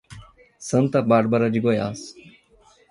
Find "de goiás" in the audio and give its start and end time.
1.51-2.15